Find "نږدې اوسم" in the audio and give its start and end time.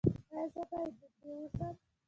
1.01-1.73